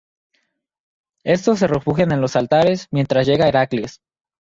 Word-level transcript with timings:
Éstos 1.25 1.59
se 1.59 1.67
refugian 1.67 2.11
en 2.11 2.21
los 2.21 2.35
altares, 2.35 2.87
mientras 2.89 3.27
llega 3.27 3.47
Heracles. 3.47 4.01